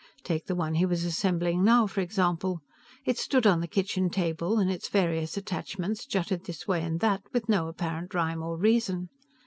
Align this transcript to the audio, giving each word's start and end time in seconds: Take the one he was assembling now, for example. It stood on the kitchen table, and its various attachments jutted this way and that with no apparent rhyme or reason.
Take 0.23 0.47
the 0.47 0.55
one 0.55 0.73
he 0.73 0.85
was 0.87 1.03
assembling 1.05 1.63
now, 1.63 1.85
for 1.85 2.01
example. 2.01 2.61
It 3.05 3.19
stood 3.19 3.45
on 3.45 3.61
the 3.61 3.67
kitchen 3.67 4.09
table, 4.09 4.57
and 4.57 4.71
its 4.71 4.89
various 4.89 5.37
attachments 5.37 6.07
jutted 6.07 6.45
this 6.45 6.67
way 6.67 6.81
and 6.81 6.99
that 7.01 7.21
with 7.33 7.47
no 7.47 7.67
apparent 7.67 8.15
rhyme 8.15 8.41
or 8.41 8.57
reason. 8.57 9.09